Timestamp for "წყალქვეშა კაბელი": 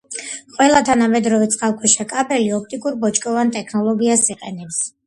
1.57-2.51